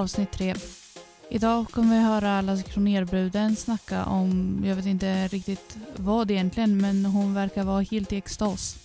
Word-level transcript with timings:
avsnitt 0.00 0.32
3. 0.32 0.54
Idag 1.28 1.70
kommer 1.70 1.96
vi 1.96 2.02
höra 2.02 2.40
Lasse 2.40 2.62
Kronerbruden 2.62 3.56
snacka 3.56 4.04
om, 4.04 4.60
jag 4.66 4.76
vet 4.76 4.86
inte 4.86 5.28
riktigt 5.28 5.76
vad 5.96 6.30
egentligen, 6.30 6.76
men 6.76 7.04
hon 7.04 7.34
verkar 7.34 7.64
vara 7.64 7.82
helt 7.82 8.12
i 8.12 8.16
extas. 8.16 8.76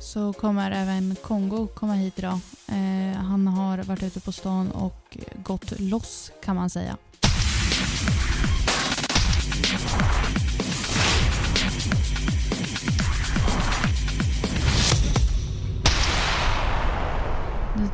Så 0.00 0.32
kommer 0.32 0.70
även 0.70 1.16
Kongo 1.22 1.66
komma 1.66 1.94
hit 1.94 2.18
idag. 2.18 2.38
Eh, 2.68 3.18
han 3.20 3.46
har 3.46 3.78
varit 3.78 4.02
ute 4.02 4.20
på 4.20 4.32
stan 4.32 4.70
och 4.70 5.18
gått 5.42 5.80
loss 5.80 6.32
kan 6.44 6.56
man 6.56 6.70
säga. 6.70 6.96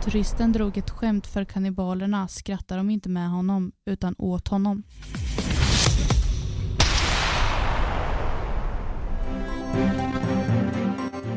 Turisten 0.04 0.52
drog 0.52 0.78
ett 0.78 0.90
skämt 0.90 1.26
för 1.26 1.44
kannibalerna 1.44 2.28
skrattade 2.28 2.80
de 2.80 2.90
inte 2.90 3.08
med 3.08 3.28
honom 3.30 3.72
utan 3.86 4.14
åt 4.18 4.48
honom. 4.48 4.82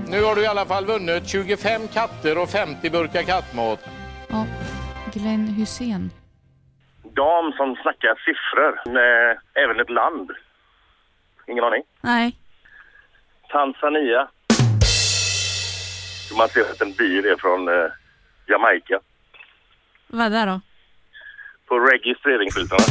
Nu 0.09 0.23
har 0.23 0.35
du 0.35 0.43
i 0.43 0.47
alla 0.47 0.65
fall 0.65 0.85
vunnit 0.85 1.27
25 1.27 1.87
katter 1.87 2.41
och 2.41 2.49
50 2.49 2.89
burkar 2.89 3.23
kattmat. 3.23 3.79
Ja, 4.29 4.45
Glenn 5.13 5.47
Hussein. 5.47 6.11
Dam 7.03 7.51
som 7.57 7.75
snackar 7.75 8.15
siffror 8.25 8.93
med 8.93 9.37
även 9.63 9.79
ett 9.79 9.89
land. 9.89 10.31
Ingen 11.47 11.63
aning. 11.63 11.83
Nej, 12.01 12.35
Tanzania. 13.49 14.27
Man 16.37 16.47
ser 16.47 16.61
att 16.61 16.81
en 16.81 16.91
bil 16.91 17.25
är 17.25 17.35
från 17.35 17.67
eh, 17.67 17.91
Jamaica. 18.47 18.99
vad 20.07 20.31
där 20.31 20.47
då? 20.47 20.61
På 21.67 21.79
registreringsskyltarna. 21.79 22.83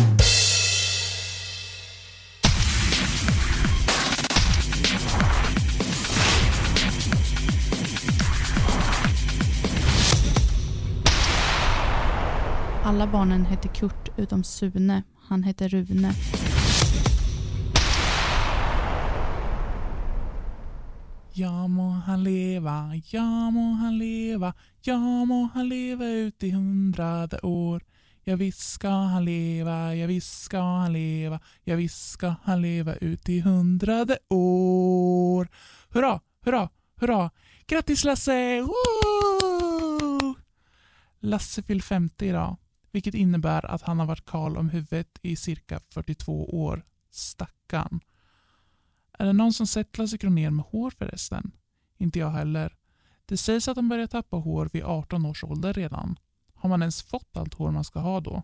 Alla 12.84 13.06
barnen 13.06 13.44
hette 13.44 13.68
Kurt 13.68 14.18
utom 14.18 14.44
Sune. 14.44 15.02
Han 15.28 15.42
hette 15.42 15.68
Rune. 15.68 16.12
Ja 21.38 21.66
må 21.68 21.90
han 22.06 22.22
leva, 22.24 22.94
ja 23.12 23.50
må 23.52 23.74
han 23.76 23.98
leva, 23.98 24.54
ja 24.80 24.96
må 24.96 25.42
han 25.52 25.66
leva 25.68 26.06
ut 26.08 26.42
i 26.42 26.50
hundrade 26.54 27.42
år. 27.44 27.82
Ja 28.24 28.36
visst 28.40 28.62
ska 28.78 28.88
han 28.88 29.24
leva, 29.24 29.94
ja 29.94 30.06
visst 30.06 30.46
ska 30.46 30.60
han 30.60 30.92
leva, 30.92 31.40
ja 31.64 31.76
visst 31.76 32.08
ska 32.14 32.34
han 32.42 32.62
leva 32.62 32.94
ut 32.94 33.28
i 33.28 33.40
hundrade 33.40 34.18
år. 34.30 35.48
Hurra, 35.92 36.20
hurra, 36.44 36.68
hurra! 37.00 37.30
Grattis 37.66 38.04
Lasse! 38.04 38.62
Woo! 38.62 40.34
Lasse 41.20 41.62
fyll 41.62 41.82
50 41.82 42.26
idag, 42.26 42.56
vilket 42.92 43.14
innebär 43.14 43.66
att 43.66 43.82
han 43.82 43.98
har 43.98 44.06
varit 44.06 44.24
kal 44.24 44.56
om 44.56 44.68
huvudet 44.68 45.18
i 45.22 45.36
cirka 45.36 45.80
42 45.90 46.44
år. 46.64 46.84
Stackarn. 47.10 48.00
Är 49.18 49.26
det 49.26 49.32
någon 49.32 49.52
som 49.52 49.66
sett 49.66 49.98
Lasse 49.98 50.18
Kronér 50.18 50.50
med 50.50 50.64
hår 50.64 50.90
förresten? 50.90 51.52
Inte 51.98 52.18
jag 52.18 52.30
heller. 52.30 52.76
Det 53.26 53.36
sägs 53.36 53.68
att 53.68 53.76
han 53.76 53.88
börjar 53.88 54.06
tappa 54.06 54.36
hår 54.36 54.70
vid 54.72 54.84
18 54.84 55.26
års 55.26 55.44
ålder 55.44 55.72
redan. 55.72 56.18
Har 56.54 56.68
man 56.68 56.82
ens 56.82 57.02
fått 57.02 57.36
allt 57.36 57.54
hår 57.54 57.70
man 57.70 57.84
ska 57.84 57.98
ha 58.00 58.20
då? 58.20 58.42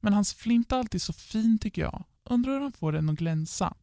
Men 0.00 0.12
hans 0.12 0.34
flint 0.34 0.72
är 0.72 0.76
alltid 0.76 1.02
så 1.02 1.12
fin 1.12 1.58
tycker 1.58 1.82
jag. 1.82 2.04
Undrar 2.24 2.52
hur 2.52 2.60
han 2.60 2.72
får 2.72 2.92
den 2.92 3.08
att 3.08 3.16
glänsa. 3.16 3.74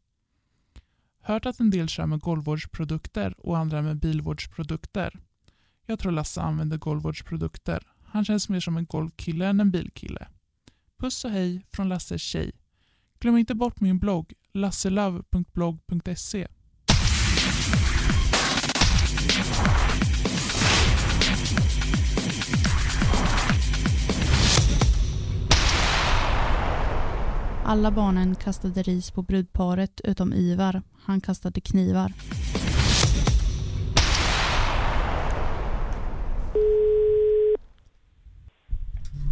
Hört 1.22 1.46
att 1.46 1.60
en 1.60 1.70
del 1.70 1.90
kör 1.90 2.06
med 2.06 2.20
golvvårdsprodukter 2.20 3.36
och 3.38 3.58
andra 3.58 3.82
med 3.82 4.00
bilvårdsprodukter. 4.00 5.20
Jag 5.86 6.00
tror 6.00 6.12
Lasse 6.12 6.42
använder 6.42 6.78
golvvårdsprodukter. 6.78 7.88
Han 8.04 8.26
känns 8.26 8.50
mer 8.50 8.60
som 8.60 8.78
en 8.78 8.86
golvkille 8.86 9.48
än 9.48 9.60
en 9.60 9.72
bilkille. 9.72 10.28
Puss 10.98 11.26
och 11.26 11.32
hej 11.32 11.66
från 11.70 11.90
Lasses 11.90 12.22
tjej. 12.22 12.52
Glöm 13.20 13.38
inte 13.38 13.56
bort 13.56 13.80
min 13.80 14.00
blogg 14.00 14.34
lasselove.blogg.se 14.54 16.48
Alla 27.66 27.92
barnen 27.92 28.36
kastade 28.36 28.82
ris 28.82 29.12
på 29.12 29.22
brudparet 29.22 30.02
utom 30.04 30.34
Ivar. 30.34 30.82
Han 31.06 31.22
kastade 31.22 31.62
knivar. 31.62 32.12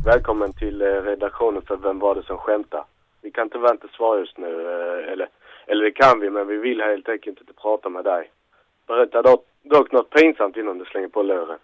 Välkommen 0.05 0.53
till 0.53 0.81
eh, 0.81 0.85
redaktionen 0.85 1.61
för 1.67 1.77
Vem 1.77 1.99
var 1.99 2.15
det 2.15 2.23
som 2.23 2.37
skämtade? 2.37 2.83
Vi 3.21 3.31
kan 3.31 3.49
tyvärr 3.49 3.71
inte 3.71 3.87
svara 3.87 4.19
just 4.19 4.37
nu, 4.37 4.47
eh, 4.47 5.11
eller, 5.11 5.29
eller 5.65 5.83
det 5.83 5.91
kan 5.91 6.19
vi, 6.19 6.29
men 6.29 6.47
vi 6.47 6.57
vill 6.57 6.81
helt 6.81 7.09
enkelt 7.09 7.39
inte 7.39 7.53
prata 7.53 7.89
med 7.89 8.03
dig. 8.03 8.31
Berätta 8.87 9.21
dock, 9.21 9.45
dock 9.63 9.91
något 9.91 10.09
pinsamt 10.09 10.57
innan 10.57 10.77
du 10.77 10.85
slänger 10.85 11.07
på 11.07 11.23
luren. 11.23 11.59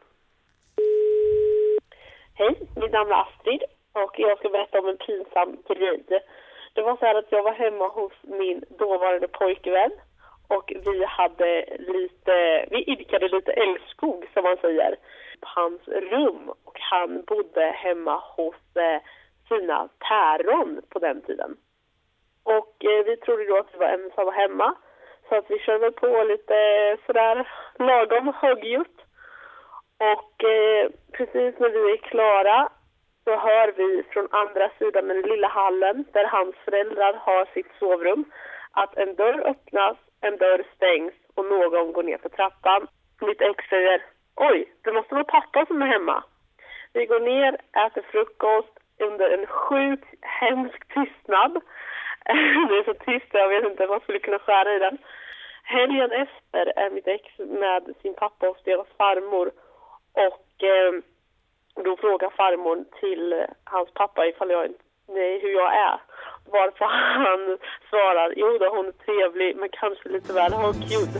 Hej, 2.37 2.55
mitt 2.75 2.91
namn 2.91 3.11
är 3.11 3.21
Astrid 3.21 3.63
och 3.93 4.19
jag 4.19 4.37
ska 4.37 4.49
berätta 4.49 4.79
om 4.79 4.87
en 4.87 4.97
pinsam 4.97 5.57
grej. 5.67 6.03
Det 6.73 6.81
var 6.81 6.97
så 6.97 7.05
här 7.05 7.15
att 7.15 7.31
jag 7.31 7.43
var 7.43 7.53
hemma 7.53 7.87
hos 7.87 8.13
min 8.21 8.63
dåvarande 8.69 9.27
pojkvän 9.27 9.91
och 10.47 10.73
vi 10.85 11.05
hade 11.05 11.65
lite, 11.79 12.65
vi 12.71 12.83
idkade 12.83 13.27
lite 13.27 13.51
älskog 13.51 14.27
som 14.33 14.43
man 14.43 14.57
säger 14.57 14.95
på 15.41 15.47
hans 15.47 15.87
rum 15.87 16.49
och 16.63 16.79
han 16.79 17.23
bodde 17.27 17.61
hemma 17.61 18.21
hos 18.35 18.55
eh, 18.75 19.01
sina 19.47 19.89
päron 19.99 20.81
på 20.89 20.99
den 20.99 21.21
tiden. 21.21 21.57
Och 22.43 22.85
eh, 22.85 23.05
vi 23.05 23.17
trodde 23.17 23.45
då 23.45 23.57
att 23.57 23.73
vi 23.73 23.77
var 23.77 23.87
ensamma 23.87 24.31
hemma 24.31 24.75
så 25.29 25.35
att 25.35 25.51
vi 25.51 25.59
körde 25.59 25.91
på 25.91 26.23
lite 26.23 26.57
sådär 27.05 27.47
lagom 27.79 28.33
högljutt. 28.35 28.97
Och 29.97 30.43
eh, 30.43 30.89
precis 31.11 31.59
när 31.59 31.69
vi 31.69 31.91
är 31.91 31.97
klara 31.97 32.69
så 33.23 33.37
hör 33.37 33.71
vi 33.77 34.03
från 34.09 34.27
andra 34.31 34.69
sidan 34.79 35.07
den 35.07 35.21
lilla 35.21 35.47
hallen 35.47 36.05
där 36.13 36.25
hans 36.25 36.55
föräldrar 36.55 37.13
har 37.13 37.45
sitt 37.53 37.71
sovrum 37.79 38.25
att 38.71 38.97
en 38.97 39.15
dörr 39.15 39.39
öppnas, 39.45 39.97
en 40.21 40.37
dörr 40.37 40.63
stängs 40.75 41.13
och 41.35 41.45
någon 41.45 41.93
går 41.93 42.03
ner 42.03 42.17
för 42.17 42.29
trappan. 42.29 42.87
Mitt 43.21 43.41
ex 43.41 43.69
säger 43.69 44.05
Oj, 44.35 44.73
det 44.81 44.91
måste 44.91 45.13
vara 45.13 45.23
pappa 45.23 45.65
som 45.65 45.81
är 45.81 45.85
hemma. 45.85 46.23
Vi 46.93 47.05
går 47.05 47.19
ner, 47.19 47.57
äter 47.85 48.01
frukost 48.01 48.74
under 48.99 49.29
en 49.29 49.45
sjukt 49.47 50.09
hemsk 50.21 50.93
tystnad. 50.93 51.53
Det 52.69 52.77
är 52.77 52.83
så 52.83 52.93
tyst, 52.93 53.29
jag 53.31 53.49
vet 53.49 53.71
inte, 53.71 53.87
man 53.87 53.99
skulle 53.99 54.19
kunna 54.19 54.39
skära 54.39 54.75
i 54.75 54.79
den. 54.79 54.97
Helgen 55.63 56.11
efter 56.11 56.73
är 56.75 56.89
mitt 56.89 57.07
ex 57.07 57.23
med 57.37 57.93
sin 58.01 58.13
pappa 58.13 58.49
och 58.49 58.57
deras 58.63 58.87
farmor 58.97 59.51
och 60.13 60.63
eh, 60.63 60.93
då 61.83 61.97
frågar 61.97 62.29
farmor 62.29 62.85
till 62.99 63.45
hans 63.63 63.93
pappa 63.93 64.27
ifall 64.27 64.49
jag, 64.49 64.71
nej, 65.07 65.39
hur 65.41 65.53
jag 65.53 65.75
är. 65.75 65.99
Varpå 66.51 66.85
han 66.85 67.57
svarar, 67.89 68.33
jo 68.37 68.57
då 68.57 68.69
hon 68.75 68.87
är 68.87 68.91
trevlig 68.91 69.55
men 69.55 69.69
kanske 69.71 70.09
lite 70.09 70.33
väl 70.33 70.53
högljudd. 70.53 71.15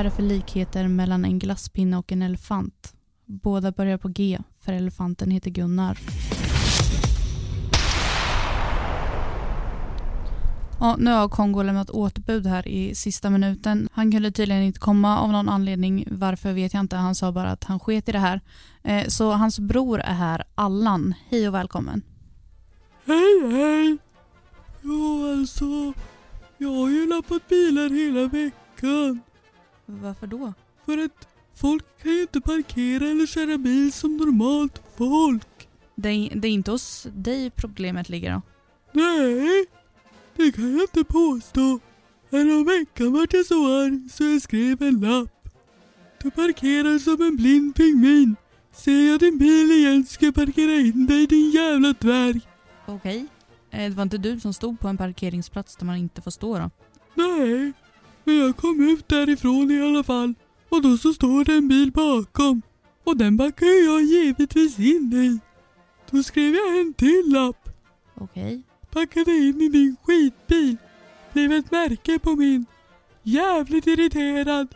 Är 0.00 0.04
det 0.04 0.10
för 0.10 0.22
likheter 0.22 0.88
mellan 0.88 1.24
en 1.24 1.38
glasspinne 1.38 1.96
och 1.96 2.12
en 2.12 2.22
elefant? 2.22 2.94
Båda 3.26 3.72
börjar 3.72 3.98
på 3.98 4.08
G, 4.08 4.38
för 4.60 4.72
elefanten 4.72 5.30
heter 5.30 5.50
Gunnar. 5.50 5.98
Ja, 10.80 10.96
nu 10.98 11.10
har 11.10 11.28
Kongo 11.28 11.62
lämnat 11.62 11.90
återbud 11.90 12.46
här 12.46 12.68
i 12.68 12.94
sista 12.94 13.30
minuten. 13.30 13.88
Han 13.92 14.12
kunde 14.12 14.32
tydligen 14.32 14.62
inte 14.62 14.78
komma 14.78 15.18
av 15.18 15.32
någon 15.32 15.48
anledning. 15.48 16.08
Varför 16.10 16.52
vet 16.52 16.74
jag 16.74 16.80
inte. 16.80 16.96
Han 16.96 17.14
sa 17.14 17.32
bara 17.32 17.50
att 17.50 17.64
han 17.64 17.80
sket 17.80 18.08
i 18.08 18.12
det 18.12 18.18
här. 18.18 18.40
Eh, 18.82 19.06
så 19.06 19.32
hans 19.32 19.58
bror 19.58 20.00
är 20.00 20.14
här, 20.14 20.44
Allan. 20.54 21.14
Hej 21.28 21.48
och 21.48 21.54
välkommen. 21.54 22.02
Hej 23.04 23.52
hej! 23.52 23.98
Ja, 24.82 25.32
alltså. 25.32 25.92
Jag 26.58 26.68
har 26.68 26.88
ju 26.88 27.06
lappat 27.06 27.48
bilar 27.48 27.90
hela 27.90 28.28
veckan. 28.28 29.20
Varför 29.90 30.26
då? 30.26 30.52
För 30.86 30.98
att 30.98 31.28
folk 31.54 31.84
kan 32.02 32.12
ju 32.12 32.20
inte 32.22 32.40
parkera 32.40 33.04
eller 33.08 33.26
köra 33.26 33.58
bil 33.58 33.92
som 33.92 34.16
normalt 34.16 34.82
folk. 34.96 35.68
Det 35.94 36.08
är, 36.08 36.36
det 36.36 36.48
är 36.48 36.52
inte 36.52 36.70
hos 36.70 37.06
dig 37.14 37.50
problemet 37.50 38.08
ligger 38.08 38.32
då? 38.32 38.42
Nej, 38.92 39.66
det 40.36 40.52
kan 40.52 40.72
jag 40.72 40.82
inte 40.82 41.04
påstå. 41.04 41.80
Häromveckan 42.32 43.12
vart 43.12 43.32
jag 43.32 43.46
så 43.46 43.82
arg 43.82 44.08
så 44.12 44.24
jag 44.24 44.42
skrev 44.42 44.82
en 44.82 45.00
lapp. 45.00 45.48
Du 46.22 46.30
parkerar 46.30 46.98
som 46.98 47.22
en 47.22 47.36
blind 47.36 47.74
pingvin. 47.74 48.36
Ser 48.72 49.08
jag 49.10 49.20
din 49.20 49.38
bil 49.38 49.70
igen 49.72 50.06
ska 50.06 50.24
jag 50.26 50.34
parkera 50.34 50.72
in 50.72 51.06
dig 51.06 51.26
din 51.26 51.50
jävla 51.50 51.92
dvärg. 51.92 52.40
Okej. 52.86 53.26
Eh, 53.70 53.90
Det 53.90 53.96
var 53.96 54.02
inte 54.02 54.18
du 54.18 54.40
som 54.40 54.54
stod 54.54 54.80
på 54.80 54.88
en 54.88 54.96
parkeringsplats 54.96 55.76
där 55.76 55.86
man 55.86 55.96
inte 55.96 56.22
får 56.22 56.30
stå 56.30 56.58
då? 56.58 56.70
Nej, 57.14 57.72
men 58.30 58.38
jag 58.38 58.56
kom 58.56 58.88
ut 58.88 59.08
därifrån 59.08 59.70
i 59.70 59.82
alla 59.82 60.04
fall. 60.04 60.34
Och 60.68 60.82
då 60.82 60.96
så 60.96 61.12
står 61.12 61.44
det 61.44 61.54
en 61.54 61.68
bil 61.68 61.92
bakom. 61.92 62.62
Och 63.04 63.16
den 63.16 63.36
backar 63.36 63.66
jag 63.66 64.02
givetvis 64.02 64.78
in 64.78 65.12
i. 65.12 65.38
Då 66.10 66.22
skrev 66.22 66.54
jag 66.54 66.80
en 66.80 66.94
till 66.94 67.24
lapp. 67.26 67.68
Okej. 68.14 68.62
Packade 68.90 69.30
in 69.32 69.60
i 69.60 69.68
din 69.68 69.96
skitbil. 70.02 70.76
Blev 71.32 71.52
ett 71.52 71.70
märke 71.70 72.18
på 72.18 72.36
min. 72.36 72.66
Jävligt 73.22 73.86
irriterad. 73.86 74.68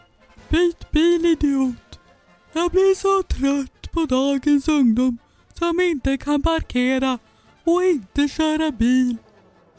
Byt 0.49 0.91
bil 0.91 1.27
idiot. 1.27 2.01
Jag 2.53 2.71
blir 2.71 2.95
så 2.95 3.23
trött 3.23 3.91
på 3.93 4.05
dagens 4.05 4.69
ungdom 4.69 5.19
som 5.59 5.81
inte 5.81 6.17
kan 6.17 6.43
parkera 6.43 7.19
och 7.65 7.85
inte 7.85 8.29
köra 8.29 8.71
bil. 8.71 9.17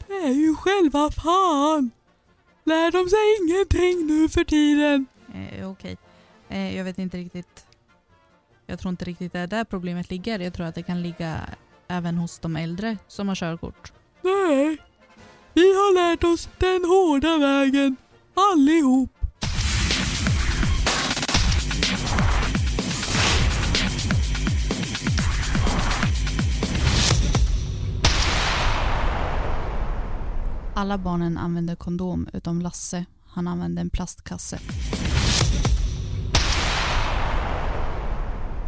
Det 0.06 0.14
är 0.14 0.32
ju 0.32 0.54
själva 0.54 1.10
fan. 1.10 1.90
Lär 2.66 2.90
de 2.90 3.08
sig 3.10 3.18
ingenting 3.40 4.06
nu 4.06 4.28
för 4.28 4.44
tiden? 4.44 5.06
Eh, 5.34 5.70
Okej. 5.70 5.96
Eh, 6.48 6.76
jag 6.76 6.84
vet 6.84 6.98
inte 6.98 7.16
riktigt. 7.16 7.66
Jag 8.66 8.78
tror 8.78 8.90
inte 8.90 9.04
riktigt 9.04 9.32
det 9.32 9.38
är 9.38 9.46
där 9.46 9.64
problemet 9.64 10.10
ligger. 10.10 10.38
Jag 10.38 10.54
tror 10.54 10.66
att 10.66 10.74
det 10.74 10.82
kan 10.82 11.02
ligga 11.02 11.40
även 11.88 12.16
hos 12.16 12.38
de 12.38 12.56
äldre 12.56 12.98
som 13.08 13.28
har 13.28 13.34
körkort. 13.34 13.92
Nej. 14.22 14.78
Vi 15.52 15.62
har 15.62 15.94
lärt 15.94 16.24
oss 16.24 16.48
den 16.58 16.84
hårda 16.84 17.38
vägen. 17.38 17.96
Allihop. 18.34 19.10
Alla 30.78 30.98
barnen 30.98 31.38
använder 31.38 31.76
kondom 31.76 32.28
utom 32.32 32.60
Lasse. 32.60 33.04
Han 33.26 33.48
använde 33.48 33.80
en 33.80 33.90
plastkasse. 33.90 34.58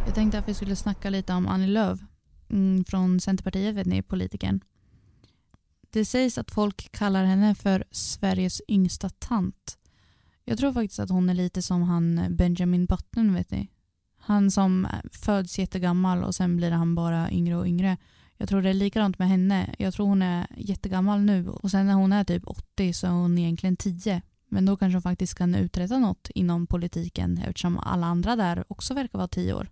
Jag 0.05 0.15
tänkte 0.15 0.39
att 0.39 0.47
vi 0.47 0.53
skulle 0.53 0.75
snacka 0.75 1.09
lite 1.09 1.33
om 1.33 1.47
Annie 1.47 1.67
Lööf 1.67 1.99
mm, 2.49 2.85
från 2.85 3.19
Centerpartiet, 3.19 3.75
vet 3.75 3.87
ni, 3.87 4.01
politikern. 4.01 4.59
Det 5.89 6.05
sägs 6.05 6.37
att 6.37 6.51
folk 6.51 6.91
kallar 6.91 7.23
henne 7.23 7.55
för 7.55 7.83
Sveriges 7.91 8.61
yngsta 8.67 9.09
tant. 9.09 9.77
Jag 10.45 10.57
tror 10.57 10.73
faktiskt 10.73 10.99
att 10.99 11.09
hon 11.09 11.29
är 11.29 11.33
lite 11.33 11.61
som 11.61 11.81
han 11.81 12.17
eh, 12.17 12.29
Benjamin 12.29 12.85
Button, 12.85 13.33
vet 13.33 13.51
ni. 13.51 13.69
Han 14.17 14.51
som 14.51 14.85
eh, 14.85 14.91
föds 15.11 15.59
jättegammal 15.59 16.23
och 16.23 16.35
sen 16.35 16.57
blir 16.57 16.71
han 16.71 16.95
bara 16.95 17.31
yngre 17.31 17.55
och 17.55 17.67
yngre. 17.67 17.97
Jag 18.41 18.49
tror 18.49 18.61
det 18.61 18.69
är 18.69 18.73
likadant 18.73 19.19
med 19.19 19.27
henne. 19.27 19.75
Jag 19.77 19.93
tror 19.93 20.07
hon 20.07 20.21
är 20.21 20.47
jättegammal 20.57 21.19
nu 21.19 21.49
och 21.49 21.71
sen 21.71 21.87
när 21.87 21.93
hon 21.93 22.13
är 22.13 22.23
typ 22.23 22.47
80 22.47 22.93
så 22.93 23.07
är 23.07 23.11
hon 23.11 23.37
egentligen 23.37 23.77
10. 23.77 24.21
Men 24.49 24.65
då 24.65 24.77
kanske 24.77 24.95
hon 24.95 25.01
faktiskt 25.01 25.35
kan 25.35 25.55
uträtta 25.55 25.97
något 25.97 26.29
inom 26.35 26.67
politiken 26.67 27.37
eftersom 27.37 27.77
alla 27.77 28.07
andra 28.07 28.35
där 28.35 28.63
också 28.67 28.93
verkar 28.93 29.17
vara 29.17 29.27
10 29.27 29.53
år. 29.53 29.67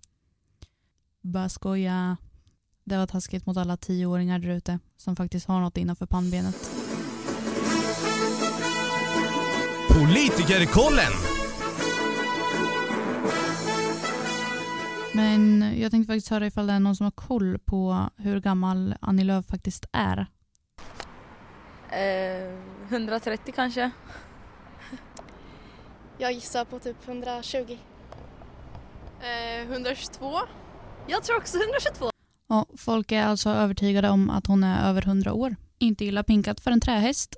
Bara 1.20 1.48
skoja. 1.48 2.16
Det 2.84 2.96
var 2.96 3.06
taskigt 3.06 3.46
mot 3.46 3.56
alla 3.56 3.76
10-åringar 3.76 4.38
där 4.38 4.48
ute 4.48 4.78
som 4.96 5.16
faktiskt 5.16 5.48
har 5.48 5.60
något 5.60 5.76
innanför 5.76 6.06
pannbenet. 6.06 6.70
Politikerkollen! 9.88 11.27
Men 15.18 15.74
jag 15.80 15.90
tänkte 15.90 16.12
faktiskt 16.12 16.28
höra 16.28 16.46
ifall 16.46 16.66
det 16.66 16.72
är 16.72 16.80
någon 16.80 16.96
som 16.96 17.04
har 17.04 17.10
koll 17.10 17.58
på 17.58 18.10
hur 18.16 18.40
gammal 18.40 18.94
Annie 19.00 19.24
Lööf 19.24 19.46
faktiskt 19.46 19.86
är. 19.92 20.26
Eh, 21.90 22.54
130 22.88 23.54
kanske. 23.56 23.90
Jag 26.18 26.32
gissar 26.32 26.64
på 26.64 26.78
typ 26.78 27.08
120. 27.08 27.78
Eh, 29.20 29.70
122. 29.70 30.38
Jag 31.06 31.24
tror 31.24 31.36
också 31.36 31.58
122. 31.58 32.10
Och 32.48 32.80
folk 32.80 33.12
är 33.12 33.22
alltså 33.22 33.50
övertygade 33.50 34.08
om 34.08 34.30
att 34.30 34.46
hon 34.46 34.64
är 34.64 34.88
över 34.88 35.02
100 35.06 35.32
år. 35.32 35.56
Inte 35.78 36.04
illa 36.04 36.22
pinkat 36.22 36.60
för 36.60 36.70
en 36.70 36.80
trähäst. 36.80 37.36